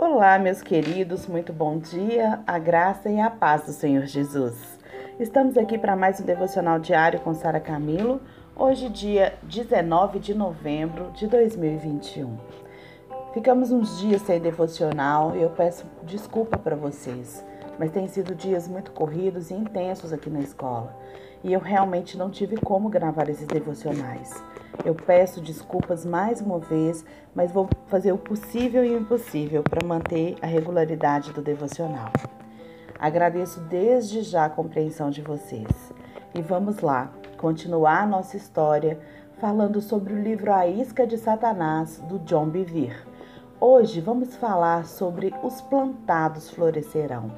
Olá, 0.00 0.38
meus 0.38 0.62
queridos, 0.62 1.26
muito 1.26 1.52
bom 1.52 1.76
dia, 1.76 2.40
a 2.46 2.56
graça 2.56 3.10
e 3.10 3.18
a 3.18 3.28
paz 3.28 3.66
do 3.66 3.72
Senhor 3.72 4.06
Jesus. 4.06 4.78
Estamos 5.18 5.58
aqui 5.58 5.76
para 5.76 5.96
mais 5.96 6.20
um 6.20 6.24
devocional 6.24 6.78
diário 6.78 7.18
com 7.18 7.34
Sara 7.34 7.58
Camilo, 7.58 8.20
hoje, 8.54 8.88
dia 8.88 9.34
19 9.42 10.20
de 10.20 10.34
novembro 10.34 11.10
de 11.16 11.26
2021. 11.26 12.38
Ficamos 13.34 13.72
uns 13.72 13.98
dias 13.98 14.22
sem 14.22 14.38
devocional 14.38 15.36
e 15.36 15.42
eu 15.42 15.50
peço 15.50 15.84
desculpa 16.04 16.56
para 16.56 16.76
vocês, 16.76 17.44
mas 17.76 17.90
têm 17.90 18.06
sido 18.06 18.36
dias 18.36 18.68
muito 18.68 18.92
corridos 18.92 19.50
e 19.50 19.54
intensos 19.54 20.12
aqui 20.12 20.30
na 20.30 20.38
escola 20.40 20.96
e 21.42 21.52
eu 21.52 21.60
realmente 21.60 22.16
não 22.16 22.30
tive 22.30 22.56
como 22.56 22.88
gravar 22.88 23.28
esses 23.28 23.46
devocionais. 23.46 24.42
Eu 24.84 24.94
peço 24.94 25.40
desculpas 25.40 26.04
mais 26.04 26.40
uma 26.40 26.58
vez, 26.58 27.04
mas 27.34 27.52
vou 27.52 27.68
fazer 27.86 28.12
o 28.12 28.18
possível 28.18 28.84
e 28.84 28.94
o 28.94 28.98
impossível 28.98 29.62
para 29.62 29.86
manter 29.86 30.36
a 30.40 30.46
regularidade 30.46 31.32
do 31.32 31.42
devocional. 31.42 32.12
Agradeço 32.98 33.60
desde 33.60 34.22
já 34.22 34.44
a 34.44 34.50
compreensão 34.50 35.10
de 35.10 35.22
vocês. 35.22 35.92
E 36.34 36.42
vamos 36.42 36.80
lá, 36.80 37.12
continuar 37.36 38.06
nossa 38.06 38.36
história 38.36 38.98
falando 39.38 39.80
sobre 39.80 40.12
o 40.12 40.22
livro 40.22 40.52
A 40.52 40.66
Isca 40.66 41.06
de 41.06 41.16
Satanás, 41.16 41.98
do 42.08 42.18
John 42.20 42.48
Bevere. 42.48 42.96
Hoje 43.60 44.00
vamos 44.00 44.36
falar 44.36 44.86
sobre 44.86 45.34
os 45.42 45.60
plantados 45.60 46.50
florescerão. 46.50 47.32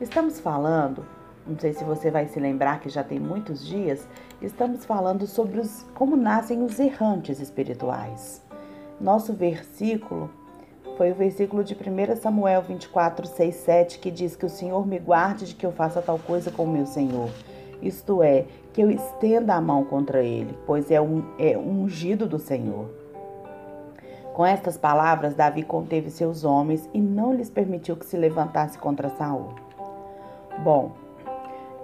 Estamos 0.00 0.40
falando 0.40 1.04
não 1.46 1.58
sei 1.58 1.74
se 1.74 1.84
você 1.84 2.10
vai 2.10 2.26
se 2.26 2.40
lembrar 2.40 2.80
que 2.80 2.88
já 2.88 3.04
tem 3.04 3.20
muitos 3.20 3.64
dias, 3.66 4.08
estamos 4.40 4.84
falando 4.84 5.26
sobre 5.26 5.60
os, 5.60 5.84
como 5.94 6.16
nascem 6.16 6.62
os 6.62 6.78
errantes 6.80 7.38
espirituais. 7.40 8.42
Nosso 9.00 9.32
versículo 9.34 10.30
foi 10.96 11.10
o 11.10 11.14
versículo 11.14 11.62
de 11.64 11.74
1 11.74 12.16
Samuel 12.16 12.62
24, 12.62 13.26
6, 13.26 13.54
7, 13.54 13.98
que 13.98 14.10
diz 14.10 14.36
que 14.36 14.46
o 14.46 14.50
Senhor 14.50 14.86
me 14.86 14.98
guarde 14.98 15.46
de 15.46 15.54
que 15.54 15.66
eu 15.66 15.72
faça 15.72 16.00
tal 16.00 16.18
coisa 16.18 16.50
com 16.50 16.64
o 16.64 16.70
meu 16.70 16.86
Senhor. 16.86 17.28
Isto 17.82 18.22
é, 18.22 18.46
que 18.72 18.80
eu 18.80 18.90
estenda 18.90 19.54
a 19.54 19.60
mão 19.60 19.84
contra 19.84 20.22
ele, 20.22 20.56
pois 20.66 20.90
é 20.90 21.00
um, 21.00 21.24
é 21.38 21.58
ungido 21.58 22.26
do 22.26 22.38
Senhor. 22.38 22.88
Com 24.32 24.46
estas 24.46 24.76
palavras, 24.76 25.34
Davi 25.34 25.62
conteve 25.62 26.10
seus 26.10 26.42
homens 26.42 26.88
e 26.94 27.00
não 27.00 27.34
lhes 27.34 27.50
permitiu 27.50 27.96
que 27.96 28.06
se 28.06 28.16
levantasse 28.16 28.78
contra 28.78 29.08
Saul. 29.10 29.50
Bom, 30.62 30.92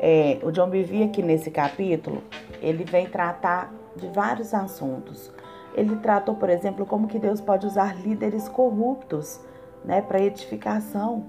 é, 0.02 0.38
o 0.42 0.50
John 0.50 0.70
Bevere 0.70 1.04
aqui 1.04 1.22
nesse 1.22 1.50
capítulo, 1.50 2.22
ele 2.62 2.84
vem 2.84 3.06
tratar 3.06 3.70
de 3.94 4.08
vários 4.08 4.54
assuntos. 4.54 5.30
Ele 5.74 5.94
tratou, 5.96 6.34
por 6.34 6.48
exemplo, 6.48 6.86
como 6.86 7.06
que 7.06 7.18
Deus 7.18 7.38
pode 7.38 7.66
usar 7.66 8.00
líderes 8.00 8.48
corruptos 8.48 9.38
né, 9.84 10.00
para 10.00 10.18
edificação. 10.18 11.26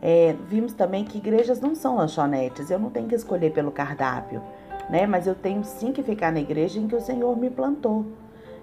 É, 0.00 0.34
vimos 0.48 0.72
também 0.72 1.04
que 1.04 1.18
igrejas 1.18 1.60
não 1.60 1.74
são 1.74 1.96
lanchonetes, 1.96 2.70
eu 2.70 2.78
não 2.78 2.88
tenho 2.88 3.08
que 3.08 3.14
escolher 3.14 3.52
pelo 3.52 3.70
cardápio, 3.70 4.40
né? 4.88 5.06
Mas 5.06 5.26
eu 5.26 5.34
tenho 5.34 5.62
sim 5.64 5.92
que 5.92 6.02
ficar 6.02 6.32
na 6.32 6.40
igreja 6.40 6.78
em 6.78 6.86
que 6.86 6.96
o 6.96 7.00
Senhor 7.00 7.36
me 7.36 7.50
plantou. 7.50 8.06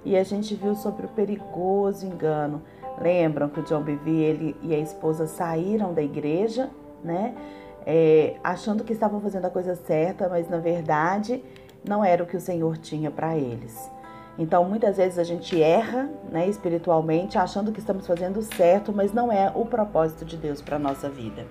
E 0.04 0.18
a 0.18 0.24
gente 0.24 0.56
viu 0.56 0.76
sobre 0.76 1.06
o 1.06 1.10
perigoso 1.10 2.06
engano. 2.06 2.62
Lembram 3.00 3.50
que 3.50 3.60
o 3.60 3.64
John 3.64 3.82
Bevere 3.82 4.24
ele 4.24 4.56
e 4.62 4.74
a 4.74 4.80
esposa 4.80 5.28
saíram 5.28 5.94
da 5.94 6.02
igreja, 6.02 6.70
né? 7.04 7.36
É, 7.86 8.36
achando 8.44 8.84
que 8.84 8.94
estavam 8.94 9.22
fazendo 9.22 9.46
a 9.46 9.50
coisa 9.50 9.76
certa, 9.76 10.28
mas 10.28 10.50
na 10.50 10.58
verdade 10.58 11.44
não 11.88 12.04
era 12.04 12.24
o 12.24 12.26
que 12.26 12.36
o 12.36 12.42
Senhor 12.42 12.78
tinha 12.78 13.12
para 13.12 13.38
eles. 13.38 13.92
Então, 14.38 14.66
muitas 14.66 14.98
vezes 14.98 15.18
a 15.18 15.24
gente 15.24 15.62
erra, 15.62 16.10
né, 16.30 16.48
espiritualmente, 16.48 17.38
achando 17.38 17.72
que 17.72 17.80
estamos 17.80 18.06
fazendo 18.06 18.42
certo, 18.42 18.92
mas 18.92 19.14
não 19.14 19.32
é 19.32 19.52
o 19.56 19.66
propósito 19.66 20.26
de 20.26 20.36
Deus 20.36 20.62
para 20.62 20.78
nossa 20.78 21.10
vida. 21.10 21.46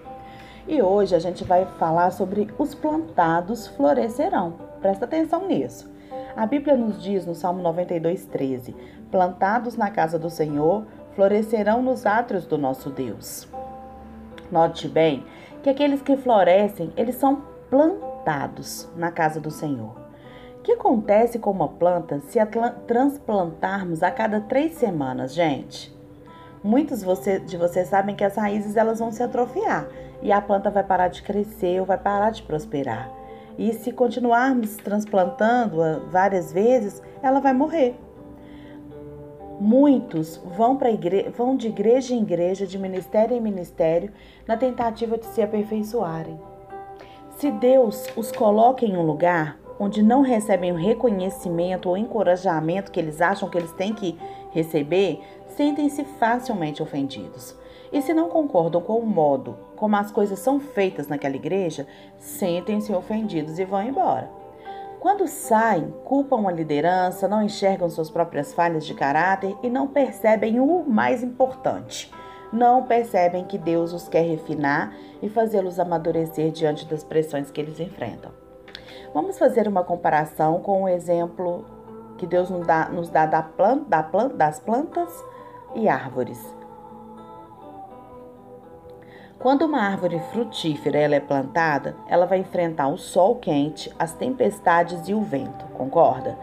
E 0.69 0.83
hoje 0.83 1.15
a 1.15 1.19
gente 1.19 1.45
vai 1.45 1.65
falar 1.79 2.11
sobre 2.11 2.49
os 2.59 2.75
plantados 2.75 3.67
florescerão. 3.69 4.55
Presta 4.81 5.05
atenção 5.05 5.47
nisso. 5.47 5.91
A 6.37 6.47
Bíblia 6.47 6.77
nos 6.77 7.03
diz 7.03 7.25
no 7.25 7.35
Salmo 7.35 7.63
92:13: 7.63 8.75
Plantados 9.11 9.77
na 9.77 9.91
casa 9.91 10.19
do 10.19 10.29
Senhor, 10.29 10.85
florescerão 11.15 11.83
nos 11.83 12.05
átrios 12.05 12.47
do 12.47 12.59
nosso 12.59 12.91
Deus. 12.91 13.49
Note 14.51 14.89
bem 14.89 15.25
que 15.65 15.71
aqueles 15.71 16.03
que 16.03 16.15
florescem, 16.15 16.93
eles 16.95 17.15
são 17.15 17.43
plantados 17.71 18.87
na 18.95 19.11
casa 19.11 19.41
do 19.41 19.51
Senhor. 19.51 19.97
O 20.59 20.63
que 20.63 20.73
acontece 20.73 21.39
com 21.39 21.51
uma 21.51 21.69
planta 21.69 22.21
se 22.29 22.39
a 22.39 22.45
transplantarmos 22.45 24.03
a 24.03 24.11
cada 24.11 24.43
três 24.43 24.75
semanas, 24.75 25.33
gente? 25.33 25.91
Muitos 26.63 27.03
de 27.47 27.57
vocês 27.57 27.89
sabem 27.89 28.15
que 28.15 28.25
as 28.25 28.37
raízes 28.37 28.77
elas 28.77 28.99
vão 28.99 29.11
se 29.11 29.23
atrofiar 29.23 29.89
e 30.21 30.31
a 30.31 30.41
planta 30.41 30.71
vai 30.71 30.85
parar 30.85 31.09
de 31.09 31.23
crescer 31.23 31.81
ou 31.81 31.87
vai 31.87 31.97
parar 31.97 32.29
de 32.29 32.43
prosperar. 32.43 33.11
E 33.57 33.73
se 33.73 33.91
continuarmos 33.91 34.77
transplantando-a 34.77 36.01
várias 36.11 36.53
vezes, 36.53 37.03
ela 37.23 37.41
vai 37.41 37.55
morrer. 37.55 37.97
Muitos 39.67 40.37
vão, 40.45 40.79
igre... 40.93 41.31
vão 41.31 41.57
de 41.57 41.69
igreja 41.69 42.13
em 42.13 42.21
igreja, 42.21 42.67
de 42.67 42.79
ministério 42.79 43.35
em 43.35 43.41
ministério, 43.41 44.13
na 44.47 44.59
tentativa 44.59 45.17
de 45.17 45.25
se 45.25 45.41
aperfeiçoarem. 45.41 46.39
Se 47.39 47.51
Deus 47.51 48.07
os 48.15 48.31
coloca 48.31 48.85
em 48.85 48.95
um 48.95 49.07
lugar 49.07 49.59
onde 49.81 50.03
não 50.03 50.21
recebem 50.21 50.71
o 50.71 50.77
reconhecimento 50.77 51.89
ou 51.89 51.97
encorajamento 51.97 52.93
que 52.93 53.01
eles 53.01 53.23
acham 53.23 53.49
que 53.49 53.57
eles 53.57 53.73
têm 53.73 53.95
que 53.95 54.19
receber, 54.51 55.23
sentem-se 55.57 56.05
facilmente 56.05 56.83
ofendidos. 56.83 57.57
E 57.91 58.03
se 58.03 58.13
não 58.13 58.29
concordam 58.29 58.83
com 58.83 58.99
o 58.99 59.07
modo 59.07 59.57
como 59.77 59.97
as 59.97 60.13
coisas 60.13 60.41
são 60.41 60.61
feitas 60.61 61.09
naquela 61.09 61.37
igreja, 61.37 61.87
sentem-se 62.19 62.93
ofendidos 62.93 63.59
e 63.59 63.65
vão 63.65 63.83
embora. 63.83 64.44
Quando 65.05 65.29
saem, 65.29 65.93
culpam 66.03 66.49
a 66.49 66.51
liderança, 66.51 67.29
não 67.29 67.43
enxergam 67.43 67.91
suas 67.91 68.11
próprias 68.11 68.55
falhas 68.55 68.87
de 68.87 68.95
caráter 68.95 69.55
e 69.63 69.69
não 69.69 69.87
percebem 69.87 70.59
o 70.59 70.83
mais 70.83 71.23
importante. 71.23 72.11
Não 72.51 72.85
percebem 72.85 73.45
que 73.45 73.59
Deus 73.59 73.93
os 73.93 74.09
quer 74.09 74.23
refinar 74.23 74.97
e 75.21 75.29
fazê-los 75.29 75.79
amadurecer 75.79 76.51
diante 76.53 76.87
das 76.87 77.05
pressões 77.05 77.51
que 77.51 77.61
eles 77.61 77.79
enfrentam. 77.81 78.33
Vamos 79.13 79.39
fazer 79.39 79.69
uma 79.69 79.85
comparação 79.85 80.61
com 80.61 80.85
o 80.85 80.89
exemplo 80.89 81.67
que 82.17 82.27
Deus 82.27 82.49
nos 82.49 82.67
dá, 82.67 82.89
nos 82.89 83.11
dá 83.11 83.27
da 83.27 83.43
planta, 83.43 83.85
da 83.87 84.03
planta, 84.03 84.35
das 84.35 84.59
plantas 84.59 85.11
e 85.75 85.87
árvores. 85.87 86.43
Quando 89.45 89.67
uma 89.67 89.81
árvore 89.81 90.19
frutífera 90.33 90.97
ela 90.97 91.17
é 91.17 91.21
plantada, 91.21 91.95
ela 92.09 92.25
vai 92.25 92.39
enfrentar 92.39 92.89
o 92.89 92.97
sol 92.97 93.37
quente, 93.37 93.93
as 93.99 94.15
tempestades 94.15 95.07
e 95.07 95.13
o 95.13 95.21
vento, 95.21 95.67
concorda? 95.75 96.39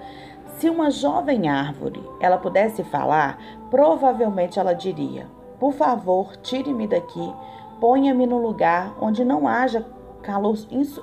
Se 0.60 0.70
uma 0.70 0.92
jovem 0.92 1.50
árvore 1.50 2.00
ela 2.20 2.38
pudesse 2.38 2.84
falar, 2.84 3.40
provavelmente 3.72 4.60
ela 4.60 4.74
diria: 4.74 5.26
Por 5.60 5.74
favor, 5.74 6.38
tire-me 6.44 6.86
daqui, 6.86 7.34
ponha-me 7.80 8.28
no 8.28 8.38
lugar 8.38 8.96
onde 9.02 9.26
não 9.26 9.48
haja 9.48 9.84
calor, 10.22 10.56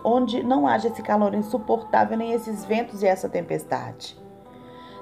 onde 0.05 0.41
não 0.45 0.69
haja 0.69 0.87
esse 0.87 1.03
calor 1.03 1.35
insuportável, 1.35 2.17
nem 2.17 2.31
esses 2.31 2.65
ventos 2.65 3.03
e 3.03 3.09
essa 3.09 3.29
tempestade. 3.29 4.17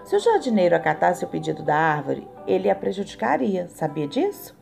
Se 0.06 0.16
o 0.16 0.20
jardineiro 0.20 0.74
acatasse 0.74 1.24
o 1.24 1.28
pedido 1.28 1.62
da 1.62 1.76
árvore, 1.76 2.26
ele 2.46 2.70
a 2.70 2.74
prejudicaria, 2.74 3.68
sabia 3.68 4.08
disso? 4.08 4.56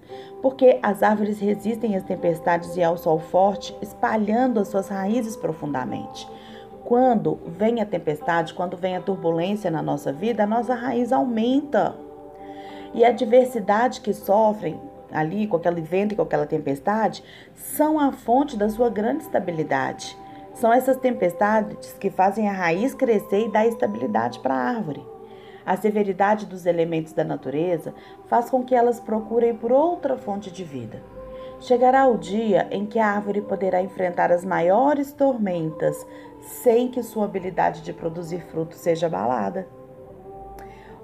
porque 0.44 0.78
as 0.82 1.02
árvores 1.02 1.40
resistem 1.40 1.96
às 1.96 2.02
tempestades 2.02 2.76
e 2.76 2.82
ao 2.82 2.98
sol 2.98 3.18
forte, 3.18 3.74
espalhando 3.80 4.60
as 4.60 4.68
suas 4.68 4.88
raízes 4.88 5.36
profundamente. 5.36 6.28
Quando 6.84 7.40
vem 7.46 7.80
a 7.80 7.86
tempestade, 7.86 8.52
quando 8.52 8.76
vem 8.76 8.94
a 8.94 9.00
turbulência 9.00 9.70
na 9.70 9.80
nossa 9.80 10.12
vida, 10.12 10.42
a 10.42 10.46
nossa 10.46 10.74
raiz 10.74 11.12
aumenta. 11.12 11.96
E 12.92 13.06
a 13.06 13.10
diversidade 13.10 14.02
que 14.02 14.12
sofrem 14.12 14.78
ali 15.10 15.46
com 15.46 15.56
aquele 15.56 15.80
vento 15.80 16.12
e 16.12 16.16
com 16.16 16.22
aquela 16.22 16.44
tempestade 16.44 17.24
são 17.54 17.98
a 17.98 18.12
fonte 18.12 18.54
da 18.54 18.68
sua 18.68 18.90
grande 18.90 19.22
estabilidade. 19.22 20.14
São 20.52 20.70
essas 20.70 20.98
tempestades 20.98 21.94
que 21.94 22.10
fazem 22.10 22.50
a 22.50 22.52
raiz 22.52 22.94
crescer 22.94 23.46
e 23.46 23.50
dar 23.50 23.66
estabilidade 23.66 24.40
para 24.40 24.52
a 24.52 24.68
árvore. 24.68 25.13
A 25.66 25.76
severidade 25.76 26.46
dos 26.46 26.66
elementos 26.66 27.12
da 27.12 27.24
natureza 27.24 27.94
faz 28.26 28.50
com 28.50 28.62
que 28.62 28.74
elas 28.74 29.00
procurem 29.00 29.56
por 29.56 29.72
outra 29.72 30.16
fonte 30.16 30.50
de 30.50 30.62
vida. 30.62 31.02
Chegará 31.60 32.06
o 32.06 32.18
dia 32.18 32.68
em 32.70 32.84
que 32.84 32.98
a 32.98 33.06
árvore 33.06 33.40
poderá 33.40 33.80
enfrentar 33.80 34.30
as 34.30 34.44
maiores 34.44 35.12
tormentas 35.12 36.06
sem 36.40 36.88
que 36.88 37.02
sua 37.02 37.24
habilidade 37.24 37.80
de 37.80 37.92
produzir 37.92 38.40
frutos 38.50 38.78
seja 38.78 39.06
abalada. 39.06 39.66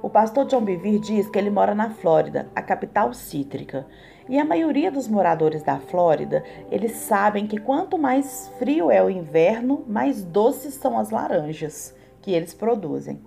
O 0.02 0.08
pastor 0.08 0.46
John 0.46 0.62
Bevere 0.62 0.98
diz 0.98 1.28
que 1.28 1.38
ele 1.38 1.50
mora 1.50 1.74
na 1.74 1.90
Flórida, 1.90 2.48
a 2.54 2.62
capital 2.62 3.12
cítrica, 3.12 3.86
e 4.28 4.38
a 4.38 4.44
maioria 4.44 4.90
dos 4.90 5.08
moradores 5.08 5.62
da 5.62 5.78
Flórida, 5.78 6.44
eles 6.70 6.92
sabem 6.92 7.46
que 7.46 7.58
quanto 7.58 7.98
mais 7.98 8.48
frio 8.58 8.90
é 8.90 9.02
o 9.02 9.10
inverno, 9.10 9.84
mais 9.86 10.22
doces 10.22 10.74
são 10.74 10.98
as 10.98 11.10
laranjas 11.10 11.94
que 12.22 12.32
eles 12.32 12.54
produzem. 12.54 13.20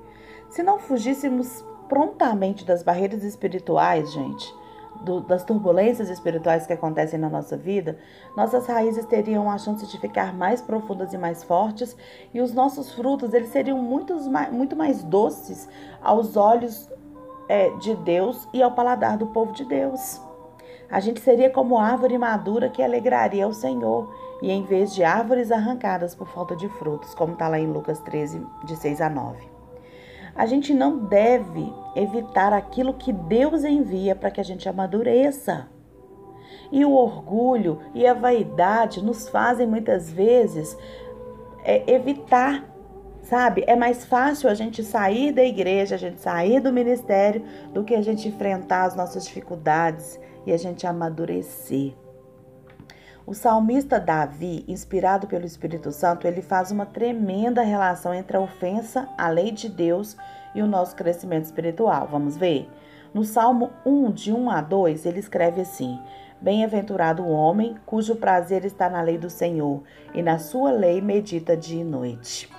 Se 0.54 0.62
não 0.62 0.78
fugíssemos 0.78 1.66
prontamente 1.90 2.64
das 2.64 2.84
barreiras 2.84 3.24
espirituais, 3.24 4.14
gente, 4.14 4.56
do, 5.02 5.20
das 5.20 5.44
turbulências 5.44 6.12
espirituais 6.12 6.68
que 6.68 6.74
acontecem 6.74 7.18
na 7.18 7.28
nossa 7.28 7.58
vida, 7.58 7.98
nossas 8.38 8.68
raízes 8.68 9.04
teriam 9.08 9.50
a 9.50 9.58
chance 9.58 9.88
de 9.88 10.00
ficar 10.00 10.32
mais 10.32 10.62
profundas 10.62 11.12
e 11.12 11.18
mais 11.18 11.44
fortes, 11.44 11.98
e 12.32 12.40
os 12.40 12.54
nossos 12.54 12.94
frutos 12.94 13.34
eles 13.34 13.50
seriam 13.50 13.80
muito, 13.80 14.16
mais 14.78 15.04
doces 15.04 15.68
aos 16.04 16.38
olhos 16.38 16.88
é, 17.50 17.72
de 17.78 17.96
Deus 17.96 18.48
e 18.54 18.62
ao 18.62 18.74
paladar 18.74 19.18
do 19.18 19.26
povo 19.26 19.54
de 19.54 19.66
Deus. 19.66 20.22
A 20.88 21.00
gente 21.00 21.20
seria 21.20 21.50
como 21.50 21.80
árvore 21.80 22.16
madura 22.20 22.70
que 22.70 22.84
alegraria 22.84 23.48
o 23.48 23.54
Senhor, 23.54 24.08
e 24.40 24.52
em 24.52 24.62
vez 24.62 24.94
de 24.94 25.04
árvores 25.04 25.52
arrancadas 25.52 26.14
por 26.14 26.28
falta 26.28 26.56
de 26.56 26.70
frutos, 26.70 27.16
como 27.16 27.34
está 27.34 27.48
lá 27.48 27.58
em 27.58 27.66
Lucas 27.66 28.00
13, 28.02 28.46
de 28.66 28.76
6 28.76 29.02
a 29.02 29.10
9. 29.10 29.53
A 30.36 30.46
gente 30.46 30.74
não 30.74 30.98
deve 30.98 31.72
evitar 31.96 32.54
aquilo 32.54 32.94
que 32.94 33.14
Deus 33.14 33.64
envia 33.64 34.16
para 34.16 34.32
que 34.32 34.42
a 34.42 34.44
gente 34.44 34.68
amadureça. 34.68 35.68
E 36.72 36.84
o 36.84 36.92
orgulho 36.92 37.80
e 37.94 38.06
a 38.08 38.14
vaidade 38.14 39.04
nos 39.04 39.30
fazem 39.30 39.68
muitas 39.68 40.12
vezes 40.12 40.76
é, 41.64 41.84
evitar, 41.92 42.66
sabe? 43.22 43.64
É 43.68 43.76
mais 43.76 44.06
fácil 44.06 44.50
a 44.50 44.56
gente 44.56 44.84
sair 44.84 45.32
da 45.32 45.44
igreja, 45.44 45.96
a 45.96 46.00
gente 46.00 46.20
sair 46.20 46.60
do 46.60 46.74
ministério, 46.74 47.44
do 47.72 47.84
que 47.84 47.94
a 47.94 48.02
gente 48.02 48.28
enfrentar 48.28 48.86
as 48.86 48.96
nossas 48.96 49.26
dificuldades 49.26 50.20
e 50.46 50.52
a 50.52 50.58
gente 50.58 50.88
amadurecer. 50.88 51.94
O 53.26 53.34
salmista 53.34 54.02
Davi, 54.02 54.66
inspirado 54.68 55.28
pelo 55.28 55.46
Espírito 55.46 55.94
Santo, 55.94 56.28
ele 56.28 56.42
faz 56.42 56.72
uma 56.72 56.86
tremenda 56.86 57.62
relação 57.62 58.14
entre 58.14 58.36
a 58.36 58.42
ofensa 58.42 59.08
à 59.18 59.30
lei 59.30 59.50
de 59.50 59.70
Deus 59.70 60.18
e 60.54 60.62
o 60.62 60.68
nosso 60.68 60.94
crescimento 60.94 61.46
espiritual. 61.46 62.06
Vamos 62.12 62.36
ver? 62.36 62.70
No 63.14 63.24
Salmo 63.24 63.72
1, 63.86 64.12
de 64.12 64.34
1 64.34 64.50
a 64.50 64.60
2, 64.60 65.06
ele 65.06 65.20
escreve 65.20 65.62
assim: 65.62 65.98
Bem-aventurado 66.42 67.24
o 67.24 67.32
homem 67.32 67.78
cujo 67.86 68.18
prazer 68.18 68.66
está 68.66 68.90
na 68.90 69.02
lei 69.02 69.18
do 69.18 69.30
Senhor, 69.30 69.82
e 70.14 70.22
na 70.22 70.38
sua 70.38 70.72
lei 70.72 71.00
medita 71.00 71.56
dia 71.56 71.80
e 71.80 71.86
noite. 71.86 72.52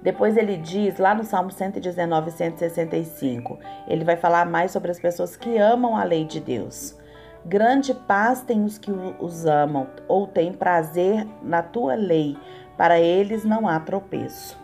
Depois 0.00 0.36
ele 0.36 0.56
diz, 0.56 0.98
lá 0.98 1.14
no 1.14 1.24
Salmo 1.24 1.50
119, 1.50 2.30
165, 2.30 3.58
ele 3.88 4.04
vai 4.04 4.16
falar 4.16 4.46
mais 4.46 4.70
sobre 4.70 4.92
as 4.92 5.00
pessoas 5.00 5.36
que 5.36 5.58
amam 5.58 5.96
a 5.96 6.04
lei 6.04 6.24
de 6.24 6.38
Deus. 6.38 6.99
Grande 7.44 7.94
paz 7.94 8.42
tem 8.42 8.64
os 8.64 8.76
que 8.76 8.90
os 8.90 9.46
amam, 9.46 9.86
ou 10.06 10.26
têm 10.26 10.52
prazer 10.52 11.26
na 11.42 11.62
tua 11.62 11.94
lei, 11.94 12.36
para 12.76 13.00
eles 13.00 13.44
não 13.44 13.66
há 13.66 13.80
tropeço. 13.80 14.58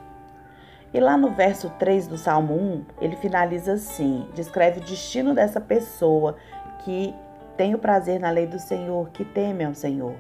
E 0.93 1.01
lá 1.01 1.17
no 1.17 1.31
verso 1.31 1.71
3 1.79 2.07
do 2.07 2.17
Salmo 2.17 2.55
1, 2.55 2.85
ele 3.01 3.17
finaliza 3.17 3.75
assim: 3.75 4.29
descreve 4.35 4.81
o 4.81 4.85
destino 4.85 5.35
dessa 5.35 5.61
pessoa 5.61 6.37
que 6.85 7.15
tem 7.57 7.75
o 7.75 7.79
prazer 7.79 8.21
na 8.21 8.31
lei 8.31 8.47
do 8.47 8.59
Senhor, 8.59 9.09
que 9.11 9.25
teme 9.25 9.65
ao 9.65 9.75
Senhor. 9.75 10.15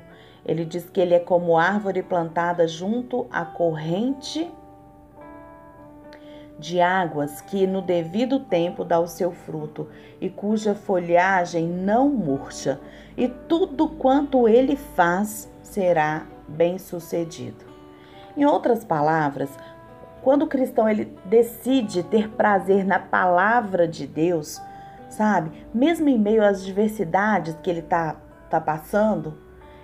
Ele 0.44 0.64
diz 0.64 0.88
que 0.88 1.00
ele 1.00 1.14
é 1.14 1.18
como 1.18 1.58
árvore 1.58 2.02
plantada 2.02 2.66
junto 2.66 3.26
à 3.30 3.44
corrente 3.44 4.50
de 6.58 6.80
águas 6.80 7.40
que 7.40 7.66
no 7.66 7.82
devido 7.82 8.40
tempo 8.40 8.84
dá 8.84 8.98
o 8.98 9.06
seu 9.06 9.30
fruto 9.30 9.88
e 10.20 10.30
cuja 10.30 10.74
folhagem 10.74 11.68
não 11.68 12.08
murcha, 12.08 12.80
e 13.16 13.28
tudo 13.28 13.88
quanto 13.88 14.48
ele 14.48 14.76
faz 14.76 15.50
será 15.62 16.26
bem-sucedido. 16.48 17.64
Em 18.36 18.44
outras 18.44 18.84
palavras, 18.84 19.50
quando 20.22 20.42
o 20.42 20.48
cristão 20.48 20.88
ele 20.88 21.16
decide 21.24 22.02
ter 22.02 22.28
prazer 22.30 22.84
na 22.84 22.98
palavra 22.98 23.86
de 23.86 24.06
Deus, 24.06 24.60
sabe? 25.08 25.66
Mesmo 25.72 26.08
em 26.08 26.18
meio 26.18 26.44
às 26.44 26.64
diversidades 26.64 27.56
que 27.62 27.70
ele 27.70 27.82
tá, 27.82 28.16
tá 28.50 28.60
passando, 28.60 29.38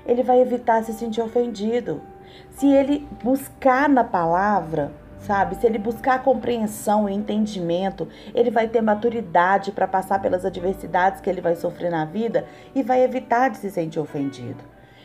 ele 0.04 0.22
vai 0.22 0.40
evitar 0.40 0.82
se 0.82 0.92
sentir 0.92 1.20
ofendido. 1.20 2.02
Se 2.50 2.66
ele 2.66 3.06
buscar 3.22 3.88
na 3.88 4.02
palavra, 4.02 4.92
sabe? 5.26 5.56
Se 5.56 5.66
ele 5.66 5.78
buscar 5.78 6.22
compreensão 6.22 7.08
e 7.08 7.14
entendimento, 7.14 8.08
ele 8.34 8.50
vai 8.50 8.68
ter 8.68 8.80
maturidade 8.80 9.72
para 9.72 9.88
passar 9.88 10.20
pelas 10.20 10.44
adversidades 10.44 11.20
que 11.20 11.30
ele 11.30 11.40
vai 11.40 11.56
sofrer 11.56 11.90
na 11.90 12.04
vida 12.04 12.46
e 12.74 12.82
vai 12.82 13.02
evitar 13.02 13.50
de 13.50 13.58
se 13.58 13.70
sentir 13.70 14.00
ofendido. 14.00 14.62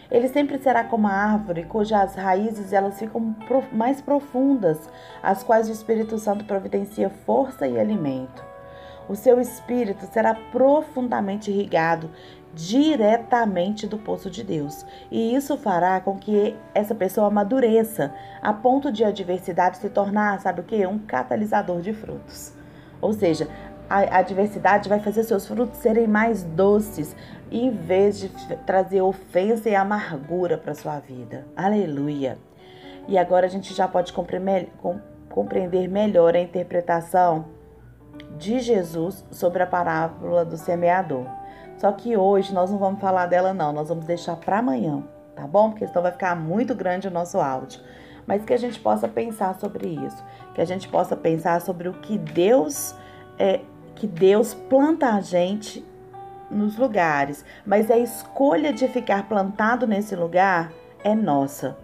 Ele 0.10 0.30
sempre 0.30 0.58
será 0.58 0.84
como 0.84 1.08
a 1.08 1.12
árvore 1.12 1.66
cujas 1.66 2.16
raízes 2.16 2.72
elas 2.72 2.98
ficam 2.98 3.36
mais 3.72 4.02
profundas, 4.02 4.90
as 5.22 5.44
quais 5.44 5.68
o 5.68 5.74
Espírito 5.74 6.18
Santo 6.18 6.46
providencia 6.46 7.10
força 7.10 7.68
e 7.68 7.78
alimento. 7.78 8.46
O 9.10 9.16
seu 9.16 9.40
espírito 9.40 10.06
será 10.06 10.34
profundamente 10.34 11.50
irrigado 11.50 12.10
diretamente 12.58 13.86
do 13.86 14.00
poço 14.00 14.32
de 14.32 14.44
Deus. 14.44 14.84
E 15.12 15.36
isso 15.36 15.56
fará 15.58 16.00
com 16.02 16.18
que 16.18 16.56
essa 16.74 16.96
pessoa 16.96 17.28
amadureça 17.28 18.12
a 18.42 18.52
ponto 18.52 18.92
de 18.92 19.04
a 19.04 19.10
adversidade 19.10 19.78
se 19.78 19.90
tornar, 19.90 20.42
sabe 20.42 20.62
o 20.62 20.64
que? 20.64 20.86
Um 20.88 20.98
catalisador 20.98 21.82
de 21.82 21.94
frutos. 21.94 22.52
Ou 23.00 23.14
seja, 23.14 23.48
a 23.88 24.18
adversidade 24.18 24.90
vai 24.90 25.00
fazer 25.00 25.24
seus 25.24 25.48
frutos 25.48 25.78
serem 25.78 26.08
mais 26.08 26.44
doces, 26.44 27.16
em 27.52 27.70
vez 27.70 28.20
de 28.20 28.30
trazer 28.66 29.02
ofensa 29.02 29.70
e 29.70 29.76
amargura 29.76 30.58
para 30.58 30.74
sua 30.74 31.00
vida. 31.00 31.46
Aleluia. 31.56 32.40
E 33.08 33.18
agora 33.20 33.46
a 33.46 33.50
gente 33.50 33.74
já 33.74 33.88
pode 33.88 34.12
compreender 34.12 35.88
melhor 35.88 36.36
a 36.36 36.40
interpretação 36.40 37.46
de 38.36 38.60
Jesus 38.60 39.24
sobre 39.32 39.62
a 39.62 39.68
parábola 39.68 40.44
do 40.44 40.58
semeador. 40.58 41.37
Só 41.78 41.92
que 41.92 42.18
hoje 42.18 42.54
nós 42.54 42.72
não 42.72 42.78
vamos 42.78 43.00
falar 43.00 43.28
dela 43.28 43.54
não, 43.54 43.72
nós 43.72 43.90
vamos 43.90 44.06
deixar 44.06 44.36
para 44.36 44.60
amanhã, 44.60 45.04
tá 45.36 45.46
bom? 45.48 45.70
Porque 45.70 45.88
senão 45.88 46.02
vai 46.02 46.12
ficar 46.12 46.36
muito 46.36 46.74
grande 46.74 47.08
o 47.08 47.12
nosso 47.12 47.40
áudio. 47.40 47.82
Mas 48.26 48.44
que 48.44 48.54
a 48.54 48.58
gente 48.58 48.80
possa 48.80 49.08
pensar 49.08 49.56
sobre 49.56 49.88
isso, 49.88 50.24
que 50.54 50.60
a 50.60 50.66
gente 50.66 50.88
possa 50.90 51.16
pensar 51.16 51.62
sobre 51.62 51.88
o 51.88 51.94
que 51.94 52.18
Deus 52.18 52.96
é, 53.40 53.62
que 53.98 54.08
Deus 54.08 54.54
planta 54.54 55.10
a 55.10 55.22
gente 55.22 55.86
nos 56.50 56.78
lugares, 56.78 57.44
mas 57.66 57.92
a 57.92 57.98
escolha 57.98 58.72
de 58.72 58.88
ficar 58.88 59.28
plantado 59.28 59.86
nesse 59.86 60.16
lugar 60.16 60.72
é 61.04 61.14
nossa. 61.14 61.78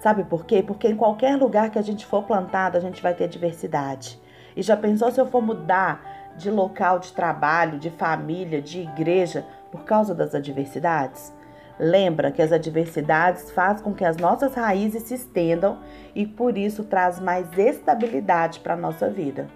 Sabe 0.00 0.24
por 0.24 0.46
quê? 0.46 0.62
Porque 0.62 0.88
em 0.88 0.96
qualquer 0.96 1.36
lugar 1.36 1.70
que 1.70 1.78
a 1.78 1.82
gente 1.82 2.06
for 2.06 2.22
plantado, 2.22 2.76
a 2.76 2.80
gente 2.80 3.02
vai 3.02 3.12
ter 3.12 3.28
diversidade. 3.28 4.18
E 4.56 4.62
já 4.62 4.76
pensou 4.76 5.10
se 5.10 5.20
eu 5.20 5.26
for 5.26 5.42
mudar 5.42 6.17
de 6.38 6.50
local 6.50 6.98
de 6.98 7.12
trabalho, 7.12 7.78
de 7.78 7.90
família, 7.90 8.62
de 8.62 8.80
igreja, 8.80 9.44
por 9.70 9.84
causa 9.84 10.14
das 10.14 10.34
adversidades? 10.34 11.32
Lembra 11.78 12.32
que 12.32 12.42
as 12.42 12.50
adversidades 12.50 13.50
fazem 13.50 13.84
com 13.84 13.94
que 13.94 14.04
as 14.04 14.16
nossas 14.16 14.54
raízes 14.54 15.02
se 15.04 15.14
estendam 15.14 15.78
e 16.14 16.26
por 16.26 16.56
isso 16.56 16.84
traz 16.84 17.20
mais 17.20 17.46
estabilidade 17.56 18.60
para 18.60 18.74
a 18.74 18.76
nossa 18.76 19.08
vida. 19.08 19.46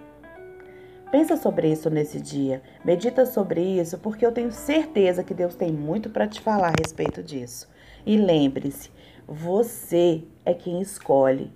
Pensa 1.11 1.37
sobre 1.37 1.71
isso 1.71 1.89
nesse 1.89 2.19
dia, 2.19 2.61
medita 2.83 3.25
sobre 3.25 3.61
isso, 3.61 3.99
porque 3.99 4.25
eu 4.25 4.31
tenho 4.31 4.51
certeza 4.51 5.23
que 5.23 5.33
Deus 5.33 5.53
tem 5.53 5.71
muito 5.71 6.09
para 6.09 6.27
te 6.27 6.41
falar 6.41 6.69
a 6.69 6.81
respeito 6.81 7.21
disso. 7.21 7.69
E 8.05 8.17
lembre-se, 8.17 8.89
você 9.27 10.23
é 10.43 10.53
quem 10.53 10.81
escolhe 10.81 11.51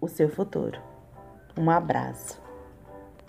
o 0.00 0.06
seu 0.06 0.28
futuro. 0.28 0.80
Um 1.56 1.68
abraço. 1.68 2.47